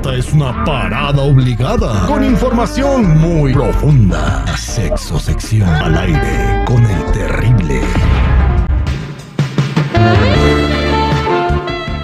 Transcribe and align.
Esta 0.00 0.14
es 0.14 0.32
una 0.32 0.64
parada 0.64 1.20
obligada 1.20 2.06
con 2.06 2.24
información 2.24 3.18
muy 3.18 3.52
profunda. 3.52 4.46
Sexo 4.56 5.18
sección 5.18 5.68
al 5.68 5.94
aire 5.94 6.64
con 6.64 6.82
el 6.86 7.12
terrible. 7.12 7.82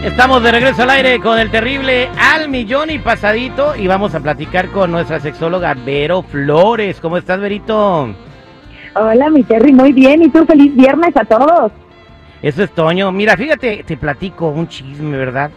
Estamos 0.05 0.43
de 0.43 0.53
regreso 0.53 0.83
al 0.83 0.91
aire 0.91 1.19
con 1.21 1.39
el 1.39 1.51
terrible 1.51 2.11
al 2.21 2.51
millón 2.51 2.91
y 2.91 2.99
pasadito 2.99 3.75
y 3.75 3.87
vamos 3.87 4.15
a 4.15 4.21
platicar 4.21 4.69
con 4.73 4.91
nuestra 4.91 5.19
sexóloga 5.19 5.73
Vero 5.73 6.23
Flores. 6.23 7.01
¿Cómo 7.01 7.17
estás, 7.17 7.41
Verito? 7.41 8.15
Hola, 8.95 9.31
mi 9.31 9.43
Terry, 9.43 9.73
muy 9.73 9.95
bien. 9.95 10.23
¿Y 10.23 10.29
tú? 10.29 10.45
Feliz 10.45 10.77
viernes 10.77 11.17
a 11.17 11.25
todos. 11.25 11.73
Eso 12.43 12.63
es 12.63 12.71
Toño. 12.73 13.11
Mira, 13.11 13.39
fíjate, 13.39 13.85
te 13.87 13.97
platico 13.97 14.49
un 14.49 14.69
chisme, 14.69 15.17
¿verdad? 15.17 15.51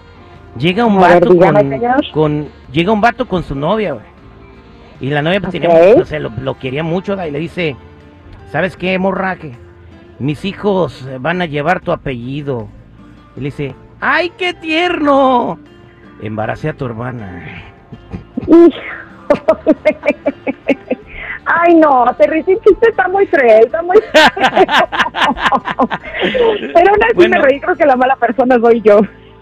Llega 0.58 0.86
un 0.86 1.00
ver, 1.00 1.14
vato 1.22 1.34
dígame, 1.34 1.80
con, 2.14 2.48
llega 2.72 2.92
un 2.92 3.02
vato 3.02 3.28
con 3.28 3.44
su 3.44 3.56
novia, 3.56 3.94
güey. 3.94 4.06
Y 5.00 5.10
la 5.12 5.22
novia 5.22 5.40
pues, 5.40 5.52
tenía- 5.54 5.70
o 5.96 6.06
sea, 6.06 6.20
lo, 6.20 6.32
lo 6.42 6.58
quería 6.58 6.84
mucho, 6.84 7.16
da, 7.16 7.28
y 7.28 7.32
le 7.32 7.40
dice, 7.40 7.76
¿sabes 8.52 8.76
qué, 8.76 8.98
morra? 9.00 9.36
Que 9.38 9.54
mis 10.18 10.44
hijos 10.46 11.08
van 11.20 11.42
a 11.42 11.46
llevar 11.46 11.80
tu 11.80 11.92
apellido. 11.92 12.68
Y 13.38 13.42
le 13.42 13.46
dice, 13.46 13.76
¡ay, 14.02 14.32
qué 14.38 14.54
tierno! 14.54 15.60
Embaracé 16.22 16.68
a 16.70 16.74
tu 16.74 16.86
hermana. 16.86 17.64
Hijo. 18.48 18.82
Ay, 21.46 21.76
no, 21.76 22.06
Terry, 22.18 22.44
chiste 22.44 22.90
está 22.90 23.08
muy 23.08 23.26
cruel, 23.28 23.66
está 23.66 23.82
muy 23.82 23.98
Pero 26.74 26.90
aún 26.92 27.04
así 27.04 27.16
Bueno. 27.16 27.38
me 27.38 27.42
reí, 27.48 27.60
creo 27.60 27.76
que 27.76 27.86
la 27.86 27.96
mala 27.96 28.16
persona 28.18 28.60
soy 28.60 28.82
yo. 28.82 29.00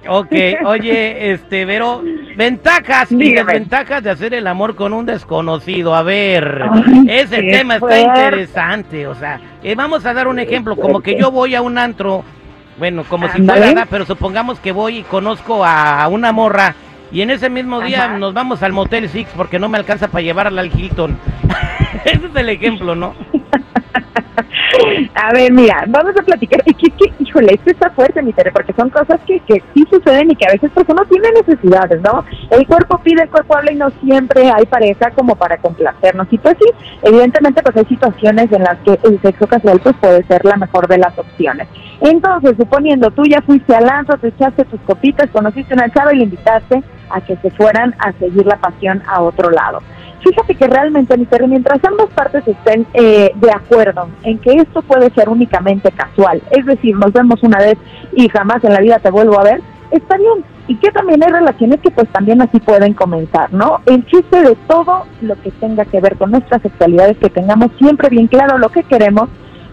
Ok, 0.07 0.33
oye, 0.65 1.31
este, 1.31 1.65
Vero, 1.65 2.03
ventajas 2.35 3.11
y 3.11 3.33
desventajas 3.33 4.03
de 4.03 4.09
hacer 4.09 4.33
el 4.33 4.47
amor 4.47 4.75
con 4.75 4.93
un 4.93 5.05
desconocido. 5.05 5.95
A 5.95 6.03
ver, 6.03 6.63
Ay, 6.71 7.05
ese 7.09 7.41
tema 7.43 7.75
está 7.75 7.99
interesante. 7.99 9.07
O 9.07 9.15
sea, 9.15 9.39
eh, 9.63 9.75
vamos 9.75 10.05
a 10.05 10.13
dar 10.13 10.27
un 10.27 10.39
ejemplo, 10.39 10.75
como 10.75 11.01
que 11.01 11.17
yo 11.19 11.31
voy 11.31 11.55
a 11.55 11.61
un 11.61 11.77
antro, 11.77 12.23
bueno, 12.77 13.03
como 13.03 13.27
si 13.29 13.41
fuera, 13.41 13.59
¿verdad? 13.59 13.87
pero 13.89 14.05
supongamos 14.05 14.59
que 14.59 14.71
voy 14.71 14.99
y 14.99 15.03
conozco 15.03 15.65
a 15.65 16.07
una 16.07 16.31
morra 16.31 16.75
y 17.11 17.21
en 17.21 17.31
ese 17.31 17.49
mismo 17.49 17.81
día 17.81 18.05
Ajá. 18.05 18.17
nos 18.17 18.33
vamos 18.33 18.61
al 18.63 18.73
Motel 18.73 19.07
Six 19.09 19.29
porque 19.35 19.59
no 19.59 19.69
me 19.69 19.77
alcanza 19.77 20.09
para 20.09 20.21
llevarla 20.23 20.61
al 20.61 20.71
Hilton. 20.77 21.17
ese 22.05 22.25
es 22.25 22.35
el 22.35 22.49
ejemplo, 22.49 22.95
¿no? 22.95 23.13
A 25.15 25.33
ver, 25.33 25.51
mira, 25.51 25.83
vamos 25.87 26.13
a 26.17 26.23
platicar. 26.23 26.61
Y 26.65 26.73
que, 26.73 26.89
que, 26.91 27.13
híjole, 27.19 27.53
esto 27.53 27.71
está 27.71 27.89
fuerte, 27.91 28.21
mi 28.21 28.33
Tere, 28.33 28.51
porque 28.51 28.73
son 28.73 28.89
cosas 28.89 29.19
que, 29.25 29.39
que 29.41 29.63
sí 29.73 29.85
suceden 29.89 30.31
y 30.31 30.35
que 30.35 30.45
a 30.45 30.51
veces 30.51 30.71
pues 30.73 30.85
uno 30.89 31.03
tiene 31.05 31.29
necesidades, 31.31 32.01
¿no? 32.01 32.23
El 32.51 32.65
cuerpo 32.67 32.99
pide, 32.99 33.23
el 33.23 33.29
cuerpo 33.29 33.57
habla 33.57 33.71
y 33.71 33.75
no 33.75 33.89
siempre 34.01 34.49
hay 34.49 34.65
pareja 34.65 35.11
como 35.11 35.35
para 35.35 35.57
complacernos. 35.57 36.27
Y 36.31 36.37
pues 36.37 36.55
sí, 36.59 36.69
evidentemente 37.03 37.61
pues 37.63 37.77
hay 37.77 37.85
situaciones 37.85 38.51
en 38.51 38.63
las 38.63 38.77
que 38.79 38.99
el 39.03 39.21
sexo 39.21 39.47
casual 39.47 39.79
pues 39.79 39.95
puede 39.97 40.23
ser 40.23 40.45
la 40.45 40.57
mejor 40.57 40.87
de 40.87 40.97
las 40.97 41.17
opciones. 41.17 41.67
Entonces, 42.01 42.55
suponiendo 42.57 43.09
tú 43.11 43.23
ya 43.25 43.41
fuiste 43.41 43.75
al 43.75 43.89
antro, 43.89 44.17
te 44.17 44.27
echaste 44.27 44.65
tus 44.65 44.79
copitas, 44.81 45.29
conociste 45.31 45.73
una 45.73 45.89
chava 45.89 46.13
y 46.13 46.17
le 46.17 46.23
invitaste 46.25 46.83
a 47.09 47.21
que 47.21 47.35
se 47.37 47.49
fueran 47.51 47.95
a 47.99 48.11
seguir 48.13 48.45
la 48.45 48.57
pasión 48.57 49.01
a 49.07 49.21
otro 49.21 49.49
lado. 49.49 49.81
Fíjate 50.23 50.55
que 50.55 50.67
realmente, 50.67 51.15
mientras 51.47 51.83
ambas 51.83 52.07
partes 52.15 52.47
estén 52.47 52.85
eh, 52.93 53.31
de 53.35 53.51
acuerdo 53.51 54.09
en 54.23 54.39
que 54.39 54.53
esto 54.53 54.81
puede 54.81 55.09
ser 55.11 55.29
únicamente 55.29 55.91
casual, 55.91 56.41
es 56.51 56.65
decir, 56.65 56.95
nos 56.95 57.13
vemos 57.13 57.41
una 57.43 57.59
vez 57.59 57.77
y 58.13 58.27
jamás 58.29 58.63
en 58.63 58.73
la 58.73 58.81
vida 58.81 58.99
te 58.99 59.11
vuelvo 59.11 59.39
a 59.39 59.43
ver, 59.43 59.61
está 59.91 60.17
bien. 60.17 60.43
Y 60.67 60.75
que 60.75 60.91
también 60.91 61.23
hay 61.23 61.31
relaciones 61.31 61.79
que 61.79 61.91
pues 61.91 62.09
también 62.09 62.41
así 62.41 62.59
pueden 62.59 62.93
comenzar, 62.93 63.53
¿no? 63.53 63.79
El 63.85 64.05
chiste 64.05 64.41
de 64.41 64.55
todo 64.67 65.05
lo 65.21 65.35
que 65.41 65.51
tenga 65.51 65.85
que 65.85 66.01
ver 66.01 66.17
con 66.17 66.31
nuestra 66.31 66.59
sexualidad 66.59 67.09
es 67.09 67.17
que 67.17 67.29
tengamos 67.29 67.71
siempre 67.77 68.09
bien 68.09 68.27
claro 68.27 68.57
lo 68.57 68.67
que 68.67 68.83
queremos, 68.83 69.29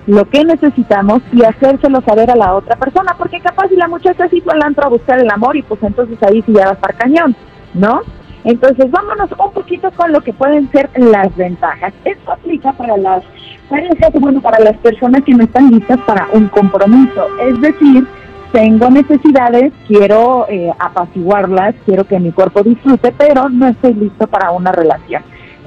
lo 0.06 0.28
que 0.28 0.44
necesitamos 0.44 1.22
y 1.32 1.42
hacérselo 1.42 2.00
saber 2.02 2.30
a 2.30 2.36
la 2.36 2.54
otra 2.54 2.76
persona, 2.76 3.16
porque 3.18 3.40
capaz 3.40 3.68
si 3.68 3.76
la 3.76 3.88
muchacha 3.88 4.28
sí 4.28 4.40
fue 4.40 4.52
al 4.52 4.62
antro 4.62 4.84
a 4.84 4.90
buscar 4.90 5.18
el 5.18 5.30
amor 5.30 5.56
y 5.56 5.62
pues 5.62 5.82
entonces 5.82 6.22
ahí 6.22 6.42
sí 6.42 6.52
ya 6.52 6.66
va 6.66 6.70
a 6.72 6.74
estar 6.74 6.94
cañón, 6.94 7.34
¿no? 7.72 8.02
Entonces, 8.44 8.90
vámonos 8.90 9.30
un 9.32 9.52
poquito 9.52 9.90
con 9.92 10.12
lo 10.12 10.20
que 10.20 10.32
pueden 10.32 10.70
ser 10.70 10.90
las 10.96 11.34
ventajas. 11.34 11.92
Esto 12.04 12.32
aplica 12.32 12.72
para 12.72 12.96
las 12.96 13.24
parejas, 13.68 14.12
bueno, 14.20 14.40
para 14.40 14.60
las 14.60 14.76
personas 14.78 15.22
que 15.24 15.32
no 15.32 15.44
están 15.44 15.70
listas 15.70 15.98
para 16.06 16.28
un 16.32 16.48
compromiso. 16.48 17.26
Es 17.40 17.60
decir, 17.60 18.06
tengo 18.52 18.90
necesidades, 18.90 19.72
quiero 19.88 20.46
eh, 20.48 20.70
apaciguarlas, 20.78 21.74
quiero 21.86 22.04
que 22.04 22.20
mi 22.20 22.30
cuerpo 22.32 22.62
disfrute, 22.62 23.12
pero 23.16 23.48
no 23.48 23.66
estoy 23.68 23.94
listo 23.94 24.26
para 24.26 24.50
una 24.50 24.70
relación. 24.70 25.22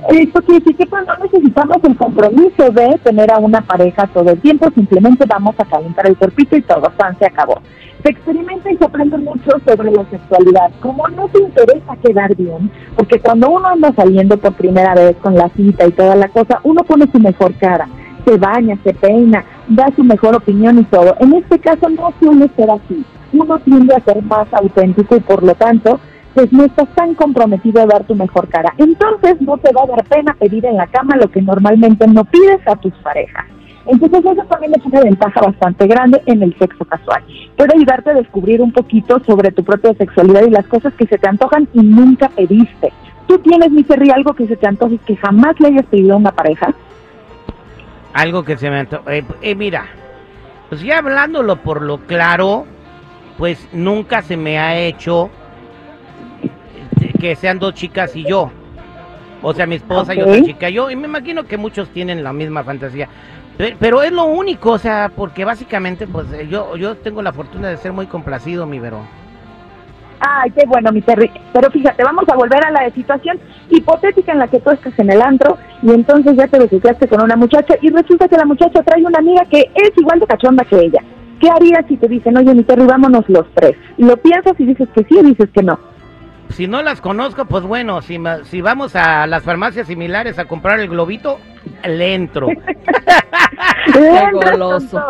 Esto 0.09 0.41
quiere 0.43 0.59
decir 0.59 0.77
que 0.77 0.85
pues, 0.85 1.05
no 1.05 1.15
necesitamos 1.17 1.77
el 1.83 1.97
compromiso 1.97 2.69
de 2.71 2.99
tener 3.03 3.31
a 3.31 3.39
una 3.39 3.61
pareja 3.61 4.07
todo 4.07 4.29
el 4.29 4.39
tiempo, 4.39 4.69
simplemente 4.73 5.25
vamos 5.27 5.55
a 5.57 5.65
calentar 5.65 6.07
el 6.07 6.15
cuerpito 6.15 6.55
y 6.55 6.61
todo, 6.61 6.89
pan, 6.95 7.17
se 7.17 7.25
acabó. 7.25 7.61
Se 8.03 8.11
experimenta 8.11 8.71
y 8.71 8.77
se 8.77 8.85
aprende 8.85 9.17
mucho 9.17 9.49
sobre 9.65 9.91
la 9.91 10.05
sexualidad. 10.09 10.71
Como 10.81 11.07
no 11.09 11.27
te 11.29 11.41
interesa 11.41 11.97
quedar 12.01 12.35
bien, 12.35 12.71
porque 12.95 13.19
cuando 13.19 13.49
uno 13.49 13.67
anda 13.67 13.91
saliendo 13.95 14.37
por 14.37 14.53
primera 14.53 14.93
vez 14.93 15.17
con 15.17 15.35
la 15.35 15.49
cita 15.49 15.85
y 15.87 15.91
toda 15.91 16.15
la 16.15 16.29
cosa, 16.29 16.59
uno 16.63 16.83
pone 16.83 17.11
su 17.11 17.19
mejor 17.19 17.53
cara, 17.55 17.89
se 18.23 18.37
baña, 18.37 18.77
se 18.83 18.93
peina, 18.93 19.43
da 19.67 19.87
su 19.95 20.03
mejor 20.03 20.35
opinión 20.35 20.79
y 20.79 20.83
todo. 20.83 21.15
En 21.19 21.33
este 21.33 21.59
caso 21.59 21.89
no 21.89 22.13
suele 22.19 22.49
ser 22.55 22.69
así. 22.69 23.03
Uno 23.33 23.59
tiende 23.59 23.95
a 23.95 23.99
ser 24.01 24.21
más 24.23 24.47
auténtico 24.53 25.17
y 25.17 25.19
por 25.21 25.43
lo 25.43 25.53
tanto 25.55 25.99
pues 26.37 26.53
no 26.53 26.65
estás 26.65 26.87
tan 26.93 27.15
comprometido 27.15 27.81
a 27.81 27.87
dar 27.87 28.03
tu 28.03 28.13
mejor 28.13 28.47
cara. 28.47 28.71
Entonces 28.77 29.41
no 29.41 29.57
te 29.57 29.73
va 29.73 29.81
a 29.81 29.87
dar 29.87 30.03
pena 30.03 30.35
pedir 30.35 30.67
en 30.67 30.77
la 30.77 30.85
cama 30.85 31.15
lo 31.15 31.31
que 31.31 31.41
normalmente 31.41 32.05
no 32.07 32.23
pides 32.25 32.59
a 32.67 32.75
tus 32.75 32.93
parejas. 33.01 33.43
Entonces 33.87 34.23
eso 34.23 34.43
también 34.47 34.71
es 34.77 34.85
una 34.85 35.01
ventaja 35.01 35.41
bastante 35.41 35.87
grande 35.87 36.21
en 36.27 36.43
el 36.43 36.55
sexo 36.59 36.85
casual. 36.85 37.23
Puede 37.57 37.75
ayudarte 37.75 38.11
a 38.11 38.13
descubrir 38.13 38.61
un 38.61 38.71
poquito 38.71 39.19
sobre 39.25 39.51
tu 39.51 39.63
propia 39.63 39.95
sexualidad 39.95 40.43
y 40.45 40.51
las 40.51 40.67
cosas 40.67 40.93
que 40.93 41.07
se 41.07 41.17
te 41.17 41.27
antojan 41.27 41.67
y 41.73 41.81
nunca 41.81 42.29
pediste. 42.29 42.93
¿Tú 43.27 43.39
tienes, 43.39 43.71
mi 43.71 43.81
Terry, 43.83 44.11
algo 44.11 44.35
que 44.35 44.45
se 44.45 44.57
te 44.57 44.67
antoje 44.67 44.93
y 44.93 44.99
que 44.99 45.15
jamás 45.15 45.59
le 45.59 45.69
hayas 45.69 45.87
pedido 45.87 46.13
a 46.13 46.17
una 46.17 46.33
pareja? 46.33 46.71
Algo 48.13 48.43
que 48.43 48.57
se 48.57 48.69
me 48.69 48.81
anto- 48.81 49.01
eh, 49.09 49.23
eh, 49.41 49.55
mira, 49.55 49.85
pues 50.69 50.83
ya 50.83 50.99
hablándolo 50.99 51.55
por 51.63 51.81
lo 51.81 51.97
claro, 52.05 52.65
pues 53.39 53.67
nunca 53.73 54.21
se 54.21 54.37
me 54.37 54.59
ha 54.59 54.77
hecho 54.77 55.31
que 57.19 57.35
sean 57.35 57.59
dos 57.59 57.73
chicas 57.73 58.15
y 58.15 58.23
yo. 58.23 58.51
O 59.41 59.53
sea, 59.53 59.65
mi 59.67 59.75
esposa 59.75 60.15
y 60.15 60.21
otra 60.21 60.41
chica 60.43 60.69
yo. 60.69 60.89
Y 60.89 60.95
me 60.95 61.07
imagino 61.07 61.43
que 61.43 61.57
muchos 61.57 61.89
tienen 61.89 62.23
la 62.23 62.33
misma 62.33 62.63
fantasía. 62.63 63.07
Pe- 63.57 63.75
Pero 63.79 64.01
es 64.01 64.11
lo 64.11 64.25
único, 64.25 64.71
o 64.71 64.77
sea, 64.77 65.11
porque 65.15 65.45
básicamente, 65.45 66.07
pues 66.07 66.31
eh, 66.33 66.47
yo, 66.49 66.75
yo 66.77 66.95
tengo 66.97 67.21
la 67.21 67.33
fortuna 67.33 67.69
de 67.69 67.77
ser 67.77 67.91
muy 67.93 68.05
complacido, 68.07 68.65
mi 68.65 68.79
Vero. 68.79 68.99
Ay, 70.19 70.49
qué 70.51 70.63
bueno, 70.67 70.91
mi 70.91 71.01
Terry. 71.01 71.29
Pero 71.53 71.69
fíjate, 71.69 72.03
vamos 72.03 72.25
a 72.27 72.35
volver 72.35 72.65
a 72.65 72.71
la 72.71 72.89
situación 72.91 73.39
hipotética 73.69 74.31
en 74.31 74.39
la 74.39 74.47
que 74.47 74.59
tú 74.59 74.71
estás 74.71 74.97
en 74.97 75.11
el 75.11 75.21
antro 75.21 75.57
y 75.83 75.91
entonces 75.91 76.35
ya 76.35 76.47
te 76.47 76.57
besuqueaste 76.57 77.07
con 77.07 77.21
una 77.21 77.35
muchacha 77.35 77.75
y 77.81 77.89
resulta 77.91 78.27
que 78.27 78.35
la 78.37 78.45
muchacha 78.45 78.81
trae 78.81 79.03
una 79.05 79.19
amiga 79.19 79.43
que 79.45 79.59
es 79.75 79.91
igual 79.95 80.19
de 80.19 80.25
cachonda 80.25 80.63
que 80.65 80.75
ella. 80.79 80.99
¿Qué 81.39 81.47
harías 81.51 81.85
si 81.87 81.97
te 81.97 82.07
dicen, 82.07 82.35
oye, 82.35 82.51
mi 82.55 82.63
Terry, 82.63 82.85
vámonos 82.87 83.25
los 83.29 83.45
tres? 83.53 83.75
Y 83.97 84.05
lo 84.05 84.17
piensas 84.17 84.53
y 84.59 84.65
dices 84.65 84.89
que 84.95 85.03
sí 85.03 85.17
o 85.19 85.23
dices 85.23 85.49
que 85.53 85.61
no. 85.61 85.77
Si 86.49 86.67
no 86.67 86.81
las 86.81 87.01
conozco, 87.01 87.45
pues 87.45 87.63
bueno, 87.63 88.01
si, 88.01 88.17
ma- 88.19 88.43
si 88.45 88.61
vamos 88.61 88.95
a 88.95 89.27
las 89.27 89.43
farmacias 89.43 89.87
similares 89.87 90.39
a 90.39 90.45
comprar 90.45 90.79
el 90.79 90.87
globito, 90.89 91.39
le 91.85 92.15
entro. 92.15 92.47
Con 93.93 94.31
goloso. 94.31 95.03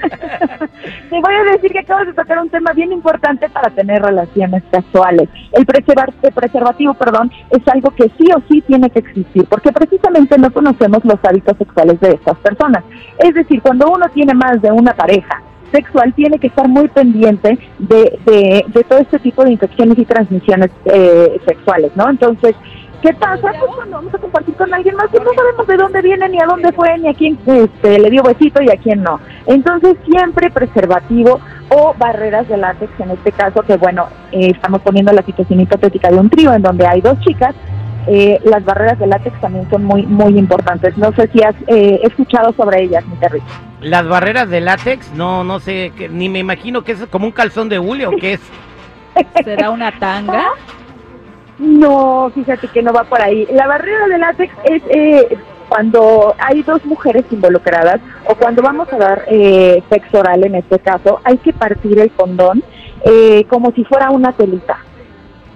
Te 0.00 1.20
voy 1.20 1.34
a 1.34 1.52
decir 1.52 1.72
que 1.72 1.80
acabas 1.80 2.06
de 2.06 2.14
tocar 2.14 2.38
un 2.38 2.48
tema 2.48 2.72
bien 2.72 2.90
importante 2.90 3.48
para 3.50 3.68
tener 3.70 4.00
relaciones 4.02 4.62
casuales. 4.70 5.28
El, 5.52 5.66
preservar- 5.66 6.12
el 6.22 6.32
preservativo, 6.32 6.94
perdón, 6.94 7.30
es 7.50 7.60
algo 7.68 7.90
que 7.90 8.10
sí 8.18 8.28
o 8.34 8.40
sí 8.48 8.62
tiene 8.62 8.88
que 8.90 9.00
existir, 9.00 9.44
porque 9.44 9.70
precisamente 9.72 10.38
no 10.38 10.50
conocemos 10.52 11.04
los 11.04 11.18
hábitos 11.22 11.56
sexuales 11.58 12.00
de 12.00 12.12
estas 12.12 12.38
personas. 12.38 12.82
Es 13.18 13.34
decir, 13.34 13.60
cuando 13.60 13.90
uno 13.90 14.06
tiene 14.08 14.32
más 14.34 14.60
de 14.62 14.70
una 14.72 14.94
pareja 14.94 15.39
sexual, 15.72 16.12
tiene 16.14 16.38
que 16.38 16.48
estar 16.48 16.68
muy 16.68 16.88
pendiente 16.88 17.58
de, 17.78 18.18
de, 18.24 18.64
de 18.66 18.84
todo 18.84 18.98
este 18.98 19.18
tipo 19.18 19.44
de 19.44 19.52
infecciones 19.52 19.98
y 19.98 20.04
transmisiones 20.04 20.70
eh, 20.84 21.40
sexuales, 21.46 21.92
¿no? 21.96 22.08
Entonces, 22.08 22.54
¿Qué 23.02 23.14
pasa? 23.14 23.40
Pues 23.40 23.72
cuando 23.76 23.96
vamos 23.96 24.14
a 24.14 24.18
compartir 24.18 24.54
con 24.56 24.74
alguien 24.74 24.94
más, 24.94 25.06
pues 25.10 25.22
no 25.24 25.32
sabemos 25.32 25.66
de 25.66 25.76
dónde 25.76 26.02
viene, 26.02 26.28
ni 26.28 26.38
a 26.38 26.44
dónde 26.44 26.70
fue, 26.72 26.98
ni 26.98 27.08
a 27.08 27.14
quién 27.14 27.38
este, 27.46 27.98
le 27.98 28.10
dio 28.10 28.22
besito 28.22 28.60
y 28.60 28.70
a 28.70 28.76
quién 28.76 29.02
no. 29.02 29.18
Entonces, 29.46 29.96
siempre 30.04 30.50
preservativo 30.50 31.40
o 31.70 31.94
barreras 31.96 32.46
de 32.48 32.58
látex, 32.58 32.92
en 33.00 33.12
este 33.12 33.32
caso, 33.32 33.62
que 33.62 33.78
bueno, 33.78 34.08
eh, 34.32 34.50
estamos 34.54 34.82
poniendo 34.82 35.12
la 35.12 35.22
situación 35.22 35.60
hipotética 35.60 36.10
de 36.10 36.18
un 36.18 36.28
trío 36.28 36.52
en 36.52 36.60
donde 36.60 36.86
hay 36.86 37.00
dos 37.00 37.18
chicas, 37.20 37.54
eh, 38.06 38.40
las 38.44 38.64
barreras 38.64 38.98
de 38.98 39.06
látex 39.06 39.40
también 39.40 39.68
son 39.70 39.84
muy 39.84 40.04
muy 40.06 40.38
importantes. 40.38 40.96
No 40.98 41.12
sé 41.12 41.28
si 41.32 41.42
has 41.42 41.54
eh, 41.66 42.00
escuchado 42.02 42.52
sobre 42.52 42.82
ellas, 42.82 43.04
mi 43.06 43.16
Terry. 43.16 43.42
Las 43.80 44.06
barreras 44.08 44.48
de 44.50 44.60
látex, 44.60 45.12
no, 45.14 45.42
no 45.44 45.58
sé, 45.60 45.92
que- 45.96 46.08
ni 46.08 46.28
me 46.28 46.38
imagino 46.38 46.82
que 46.82 46.92
es 46.92 47.06
como 47.06 47.26
un 47.26 47.32
calzón 47.32 47.68
de 47.68 47.78
hule 47.78 48.06
o 48.06 48.10
qué 48.12 48.34
es. 48.34 48.40
¿Será 49.44 49.70
una 49.70 49.90
tanga? 49.98 50.44
No, 51.58 52.30
fíjate 52.34 52.68
que 52.68 52.82
no 52.82 52.92
va 52.92 53.04
por 53.04 53.20
ahí. 53.20 53.46
La 53.52 53.66
barrera 53.66 54.06
de 54.08 54.18
látex 54.18 54.52
es 54.64 54.82
eh, 54.88 55.36
cuando 55.68 56.34
hay 56.38 56.62
dos 56.62 56.84
mujeres 56.86 57.24
involucradas 57.30 58.00
o 58.26 58.34
cuando 58.34 58.62
vamos 58.62 58.90
a 58.92 58.96
dar 58.96 59.24
eh, 59.28 59.82
sexo 59.90 60.20
oral 60.20 60.44
en 60.44 60.54
este 60.56 60.78
caso, 60.78 61.20
hay 61.24 61.36
que 61.38 61.52
partir 61.52 61.98
el 61.98 62.10
condón 62.10 62.62
eh, 63.04 63.44
como 63.48 63.72
si 63.72 63.84
fuera 63.84 64.10
una 64.10 64.32
telita. 64.32 64.78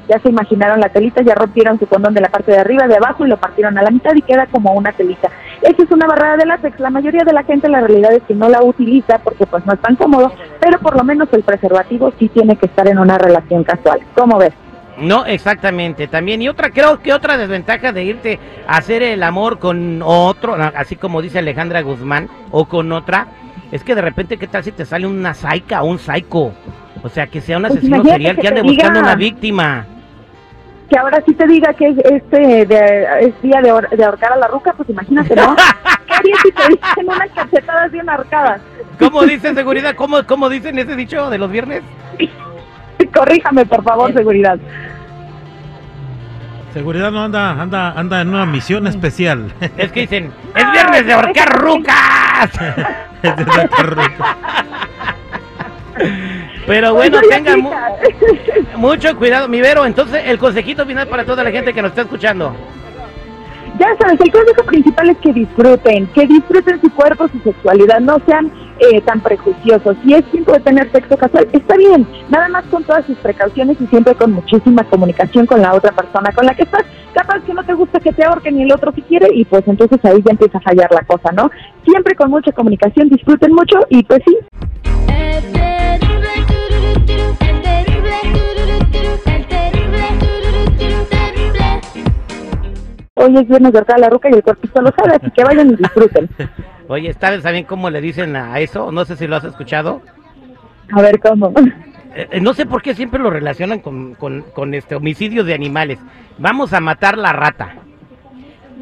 Ya 0.09 0.19
se 0.21 0.29
imaginaron 0.29 0.81
la 0.81 0.89
telita, 0.89 1.23
ya 1.23 1.35
rompieron 1.35 1.79
su 1.79 1.87
condón 1.87 2.15
de 2.15 2.21
la 2.21 2.29
parte 2.29 2.53
de 2.53 2.59
arriba, 2.59 2.87
de 2.87 2.97
abajo 2.97 3.25
y 3.25 3.29
lo 3.29 3.37
partieron 3.37 3.79
a 3.79 3.83
la 3.83 3.91
mitad 3.91 4.15
y 4.15 4.23
queda 4.23 4.47
como 4.47 4.73
una 4.73 4.93
telita. 4.93 5.31
Esa 5.63 5.83
es 5.83 5.91
una 5.91 6.07
barrera 6.07 6.37
de 6.37 6.47
látex. 6.47 6.79
La 6.79 6.91
mayoría 6.91 7.25
de 7.25 7.33
la 7.33 7.43
gente 7.43 7.69
la 7.69 7.81
realidad 7.81 8.13
es 8.13 8.23
que 8.25 8.35
no 8.35 8.49
la 8.49 8.63
utiliza 8.63 9.19
porque 9.19 9.47
pues 9.47 9.65
no 9.65 9.73
es 9.73 9.81
tan 9.81 9.97
cómodo, 9.97 10.33
pero 10.61 10.79
por 10.79 10.97
lo 10.97 11.05
menos 11.05 11.29
el 11.33 11.43
preservativo 11.43 12.13
sí 12.19 12.29
tiene 12.29 12.57
que 12.57 12.67
estar 12.67 12.87
en 12.87 12.99
una 12.99 13.17
relación 13.19 13.65
casual. 13.65 14.01
¿Cómo 14.15 14.39
ves? 14.39 14.53
No, 14.99 15.27
exactamente, 15.27 16.07
también. 16.07 16.41
Y 16.43 16.49
otra, 16.49 16.71
creo 16.71 17.01
que 17.01 17.13
otra 17.13 17.37
desventaja 17.37 17.93
de 17.93 18.05
irte 18.05 18.39
a 18.69 18.77
hacer 18.77 19.03
el 19.03 19.23
amor 19.23 19.59
con 19.59 20.01
otro, 20.03 20.55
así 20.55 20.97
como 20.97 21.21
dice 21.23 21.41
Alejandra 21.41 21.83
Guzmán, 21.83 22.29
o 22.51 22.67
con 22.67 22.93
otra, 22.93 23.27
es 23.73 23.83
que 23.83 23.95
de 23.95 24.03
repente, 24.03 24.37
¿qué 24.37 24.47
tal 24.47 24.63
si 24.63 24.73
te 24.73 24.85
sale 24.85 25.07
una 25.07 25.35
saica 25.35 25.83
o 25.83 25.87
un 25.87 25.99
psycho? 25.99 26.53
O 27.03 27.09
sea, 27.09 27.27
que 27.27 27.41
sea 27.41 27.57
un 27.57 27.65
Pues 27.65 27.73
asesino 27.73 28.05
serial 28.05 28.37
que 28.37 28.43
que 28.43 28.49
ande 28.49 28.63
buscando 28.63 29.01
una 29.01 29.15
víctima. 29.15 29.87
Que 30.91 30.99
ahora 30.99 31.23
sí 31.27 31.35
te 31.35 31.47
diga 31.47 31.73
que 31.73 31.89
es, 31.89 31.99
este 31.99 32.67
de, 32.67 33.07
es 33.21 33.43
día 33.43 33.61
de, 33.63 33.97
de 33.97 34.05
ahorcar 34.05 34.33
a 34.33 34.37
la 34.37 34.49
ruca, 34.49 34.73
pues 34.77 34.89
imagínate, 34.91 35.35
¿no? 35.35 35.57
¿Qué 36.07 36.15
harías 36.15 36.39
si 36.43 36.53
te 36.53 36.69
dicen 36.69 37.09
unas 37.09 37.31
cachetadas 37.31 37.91
bien 37.91 38.09
ahorcadas? 38.09 38.61
¿Cómo 38.99 39.23
dicen 39.23 39.55
seguridad? 39.55 39.95
¿Cómo, 39.97 40.25
¿Cómo 40.27 40.49
dicen 40.49 40.79
ese 40.79 40.95
dicho 40.95 41.31
de 41.31 41.39
los 41.39 41.51
viernes? 41.51 41.83
Corríjame, 43.15 43.67
por 43.67 43.83
favor, 43.83 44.13
seguridad. 44.13 44.59
Seguridad 46.73 47.13
no 47.13 47.23
anda, 47.23 47.51
anda, 47.51 47.93
anda 47.93 48.21
en 48.21 48.29
una 48.31 48.47
misión 48.47 48.87
especial. 48.89 49.53
Es 49.77 49.93
que 49.93 50.01
dicen, 50.01 50.33
es 50.57 50.73
viernes 50.73 51.07
de 51.07 51.13
ahorcar 51.15 51.61
rucas. 51.61 52.51
Es 53.23 53.37
de 53.37 53.45
la 53.45 53.69
carruca. 53.69 54.37
Pero 56.67 56.95
bueno, 56.95 57.19
oye, 57.19 57.29
tenga 57.29 57.57
mu- 57.57 57.69
chica, 57.71 57.93
mucho 58.77 59.17
cuidado, 59.17 59.49
mi 59.49 59.61
Vero. 59.61 59.85
Entonces, 59.85 60.23
el 60.27 60.39
consejito 60.39 60.87
final 60.87 61.07
para 61.09 61.25
toda 61.25 61.45
la 61.45 61.51
gente 61.51 61.73
que 61.73 61.83
nos 61.83 61.91
está 61.91 62.03
escuchando. 62.03 62.55
Ya 63.79 63.89
sabes, 64.01 64.21
el 64.21 64.31
consejo 64.31 64.63
principal 64.67 65.11
es 65.11 65.17
que 65.19 65.33
disfruten, 65.33 66.07
que 66.15 66.27
disfruten 66.29 66.81
su 66.81 66.89
cuerpo, 66.95 67.27
su 67.27 67.41
sexualidad, 67.41 67.99
no 67.99 68.19
sean 68.25 68.49
eh, 68.79 69.01
tan 69.01 69.21
prejuiciosos. 69.21 69.97
Si 70.05 70.15
es 70.15 70.25
tiempo 70.27 70.53
de 70.53 70.61
tener 70.61 70.93
sexo 70.93 71.17
casual, 71.17 71.49
está 71.53 71.77
bien, 71.77 72.07
nada 72.29 72.49
más 72.51 72.65
con 72.67 72.85
todas 72.85 73.05
sus 73.05 73.19
precauciones 73.19 73.77
y 73.81 73.87
siempre 73.89 74.15
con 74.15 74.31
muchísima 74.31 74.85
comunicación 74.85 75.47
con 75.47 75.61
la 75.61 75.75
otra 75.75 75.91
persona 75.91 76.31
con 76.33 76.47
la 76.47 76.55
que 76.55 76.63
estás. 76.63 76.85
Capaz 77.15 77.41
que 77.41 77.53
no 77.53 77.65
te 77.65 77.73
gusta 77.75 77.99
que 77.99 78.13
te 78.13 78.25
ahorquen 78.25 78.59
y 78.61 78.63
el 78.63 78.73
otro 78.73 78.93
si 78.93 79.03
quiere, 79.03 79.27
y 79.35 79.45
pues 79.45 79.67
entonces 79.67 79.99
ahí 80.05 80.23
ya 80.25 80.31
empieza 80.31 80.59
a 80.59 80.61
fallar 80.61 80.91
la 80.93 81.03
cosa, 81.03 81.33
¿no? 81.33 81.51
Siempre 81.85 82.15
con 82.15 82.31
mucha 82.31 82.53
comunicación, 82.53 83.09
disfruten 83.09 83.53
mucho 83.53 83.79
y 83.89 84.05
pues 84.05 84.23
sí, 84.25 84.39
hoy 93.37 93.43
es 93.43 93.49
viernes 93.49 93.73
de 93.73 93.85
la 93.99 94.09
ruca 94.11 94.29
y 94.31 94.35
el 94.35 94.43
cuerpito 94.43 94.81
lo 94.83 94.91
sabe, 94.93 95.17
así 95.17 95.31
que 95.31 95.45
vayan 95.45 95.71
y 95.71 95.77
disfruten. 95.77 96.29
Oye, 96.89 97.13
¿sabes 97.15 97.43
también 97.43 97.65
cómo 97.65 97.89
le 97.91 98.01
dicen 98.01 98.37
a 98.37 98.59
eso? 98.61 98.93
No 98.93 99.05
sé 99.05 99.17
si 99.17 99.27
lo 99.27 99.37
has 99.37 99.45
escuchado. 99.45 100.03
A 100.93 101.01
ver 101.01 101.19
cómo. 101.19 101.53
Eh, 102.15 102.29
eh, 102.31 102.41
no 102.41 102.53
sé 102.55 102.67
por 102.67 102.83
qué 102.83 102.95
siempre 102.95 103.19
lo 103.21 103.31
relacionan 103.31 103.81
con, 103.81 104.15
con, 104.15 104.43
con 104.55 104.75
este 104.75 104.95
homicidio 104.95 105.45
de 105.45 105.55
animales. 105.55 105.99
Vamos 106.39 106.73
a 106.73 106.81
matar 106.81 107.17
la 107.19 107.33
rata. 107.33 107.75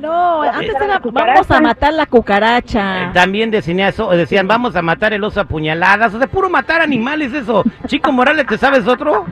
No, 0.01 0.43
antes 0.43 0.73
la 0.73 0.85
era 0.85 1.01
vamos 1.05 1.49
a 1.51 1.61
matar 1.61 1.93
la 1.95 2.03
Eh, 2.03 2.07
cucaracha. 2.07 3.13
también 3.15 3.53
decían 3.53 3.79
eso, 3.81 4.11
decían 4.11 4.49
vamos 4.49 4.75
a 4.75 4.83
matar 4.83 5.13
el 5.13 5.23
oso 5.23 5.41
a 5.41 5.45
puñaladas. 5.45 6.13
O 6.13 6.19
sea, 6.19 6.27
puro 6.27 6.51
matar 6.51 6.81
animales 6.81 7.33
eso. 7.33 7.63
Chico 7.87 8.11
Morales, 8.11 8.47
¿te 8.49 8.59
sabes 8.59 8.87
otro? 8.89 9.27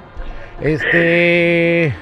Este. 0.60 1.92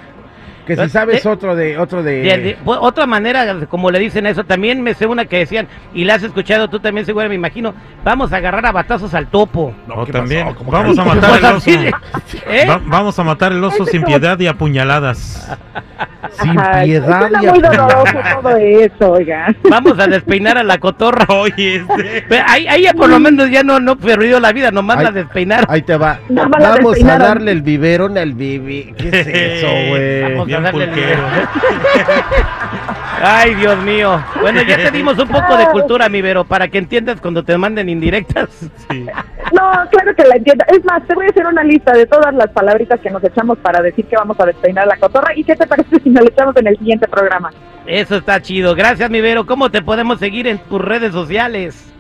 Que 0.68 0.76
si 0.76 0.82
De- 0.82 0.88
sabes 0.90 1.24
otro 1.26 1.56
de. 1.56 1.78
Otro 1.78 2.02
de. 2.02 2.20
De- 2.20 2.38
de- 2.38 2.58
pues, 2.64 2.78
otra 2.80 3.06
manera, 3.06 3.66
como 3.68 3.90
le 3.90 3.98
dicen 3.98 4.26
eso, 4.26 4.44
también 4.44 4.82
me 4.82 4.92
sé 4.94 5.06
una 5.06 5.24
que 5.24 5.38
decían, 5.38 5.66
y 5.94 6.04
la 6.04 6.14
has 6.16 6.22
escuchado 6.22 6.68
tú 6.68 6.78
también, 6.78 7.06
seguro 7.06 7.28
me 7.28 7.34
imagino, 7.34 7.74
vamos 8.04 8.32
a 8.32 8.36
agarrar 8.36 8.66
a 8.66 8.72
batazos 8.72 9.14
al 9.14 9.28
topo. 9.28 9.72
O 9.88 10.04
¿qué 10.04 10.12
también? 10.12 10.52
¿Cómo 10.54 10.70
vamos 10.70 10.98
a 10.98 11.04
matar 11.04 11.38
el 11.38 11.44
oso. 11.46 11.70
¿eh? 11.70 12.66
Va- 12.68 12.80
vamos 12.84 13.18
a 13.18 13.24
matar 13.24 13.52
el 13.52 13.64
oso 13.64 13.86
sin 13.86 14.02
piedad 14.04 14.38
y 14.38 14.46
a 14.46 14.54
puñaladas. 14.54 15.50
Sin 16.32 16.52
piedad. 16.84 17.30
Muy 17.30 17.46
a- 17.48 17.52
doloroso 17.52 18.18
todo 18.40 18.56
eso, 18.56 19.10
oiga. 19.12 19.54
Vamos 19.68 19.98
a 19.98 20.06
despeinar 20.06 20.58
a 20.58 20.62
la 20.62 20.78
cotorra. 20.78 21.26
Oye, 21.28 21.76
este. 21.76 22.42
Ahí, 22.46 22.66
ahí 22.66 22.82
ya 22.82 22.92
por 22.94 23.08
lo 23.08 23.18
menos 23.20 23.50
ya 23.50 23.62
no, 23.62 23.80
no 23.80 23.96
perdió 23.96 24.38
la 24.40 24.52
vida, 24.52 24.70
nomás 24.70 24.98
Ay. 24.98 25.04
la 25.04 25.10
despeinar. 25.12 25.64
Ahí 25.68 25.82
te 25.82 25.96
va. 25.96 26.18
Vamos 26.28 27.02
a 27.04 27.18
darle 27.18 27.52
el 27.52 27.62
biberón 27.62 28.16
al 28.18 28.32
bibi. 28.34 28.94
¿Qué 28.96 29.08
es 29.08 29.26
eso, 29.26 29.68
güey? 29.88 30.22
Vamos 30.22 30.40
a 30.42 30.44
Bien 30.46 30.62
darle 30.62 30.84
el 30.84 30.90
pulquero. 30.90 31.22
Ay, 33.20 33.54
Dios 33.54 33.78
mío. 33.82 34.22
Bueno, 34.40 34.62
ya 34.62 34.76
te 34.76 34.90
dimos 34.90 35.18
un 35.18 35.28
poco 35.28 35.56
de 35.56 35.66
cultura, 35.66 36.08
mi 36.08 36.22
Vero, 36.22 36.44
para 36.44 36.68
que 36.68 36.78
entiendas 36.78 37.20
cuando 37.20 37.42
te 37.42 37.56
manden 37.58 37.88
indirectas. 37.88 38.48
Sí. 38.90 39.06
No, 39.52 39.70
claro 39.90 40.14
que 40.14 40.24
la 40.24 40.36
entiendo. 40.36 40.64
Es 40.68 40.84
más, 40.84 41.06
te 41.06 41.14
voy 41.14 41.26
a 41.26 41.30
hacer 41.30 41.46
una 41.46 41.64
lista 41.64 41.92
de 41.92 42.06
todas 42.06 42.34
las 42.34 42.48
palabritas 42.50 43.00
que 43.00 43.10
nos 43.10 43.22
echamos 43.24 43.58
para 43.58 43.82
decir 43.82 44.04
que 44.06 44.16
vamos 44.16 44.38
a 44.40 44.46
despeinar 44.46 44.86
la 44.86 44.96
cotorra. 44.96 45.34
¿Y 45.34 45.44
qué 45.44 45.56
te 45.56 45.66
parece 45.66 46.00
si 46.00 46.10
nos 46.10 46.22
lo 46.22 46.30
echamos 46.30 46.56
en 46.56 46.66
el 46.68 46.78
siguiente 46.78 47.08
programa? 47.08 47.50
Eso 47.86 48.16
está 48.16 48.40
chido. 48.40 48.74
Gracias, 48.74 49.10
mi 49.10 49.20
Vero. 49.20 49.46
¿Cómo 49.46 49.70
te 49.70 49.82
podemos 49.82 50.18
seguir 50.18 50.46
en 50.46 50.58
tus 50.58 50.80
redes 50.80 51.12
sociales? 51.12 51.92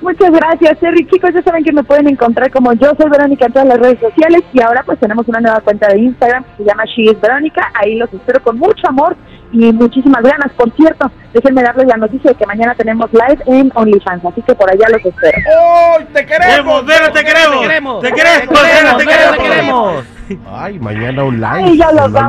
Muchas 0.00 0.30
gracias, 0.30 0.78
Terry. 0.78 1.06
Chicos, 1.06 1.30
ya 1.34 1.42
saben 1.42 1.62
que 1.62 1.72
me 1.72 1.84
pueden 1.84 2.08
encontrar 2.08 2.50
como 2.50 2.72
yo 2.72 2.92
soy 2.98 3.10
Verónica 3.10 3.46
en 3.46 3.52
todas 3.52 3.68
las 3.68 3.78
redes 3.78 4.00
sociales 4.00 4.42
y 4.52 4.62
ahora 4.62 4.82
pues 4.84 4.98
tenemos 4.98 5.28
una 5.28 5.40
nueva 5.40 5.60
cuenta 5.60 5.88
de 5.88 5.98
Instagram 5.98 6.44
que 6.44 6.62
se 6.62 6.64
llama 6.64 6.84
She 6.86 7.02
is 7.02 7.20
Verónica. 7.20 7.70
Ahí 7.74 7.96
los 7.96 8.12
espero 8.12 8.42
con 8.42 8.58
mucho 8.58 8.88
amor 8.88 9.16
y 9.52 9.72
muchísimas 9.72 10.22
ganas. 10.22 10.52
Por 10.56 10.74
cierto, 10.74 11.10
déjenme 11.34 11.62
darles 11.62 11.86
la 11.86 11.96
noticia 11.96 12.30
de 12.30 12.36
que 12.36 12.46
mañana 12.46 12.74
tenemos 12.74 13.10
live 13.12 13.42
en 13.46 13.70
OnlyFans, 13.74 14.24
así 14.24 14.42
que 14.42 14.54
por 14.54 14.70
allá 14.70 14.86
los 14.90 15.04
espero. 15.04 15.38
¡Oh, 15.58 15.98
te 16.12 16.24
¡Queremos, 16.24 16.86
Vero, 16.86 17.12
te 17.12 17.24
queremos! 17.24 17.60
¡Te 17.60 17.66
queremos! 17.68 18.02
¡Te 18.02 18.12
queremos, 18.12 18.50
Vero, 18.50 18.96
te 18.96 19.04
Vero, 19.04 19.42
queremos! 19.42 20.04
Ay, 20.50 20.78
mañana 20.78 21.24
un 21.24 21.40
live. 21.40 21.64
Ay, 21.64 21.78
ya 21.78 21.92
los. 21.92 22.10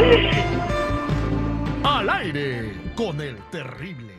Mm. 0.00 1.84
Al 1.84 2.08
aire 2.08 2.72
con 2.96 3.20
el 3.20 3.36
terrible. 3.50 4.09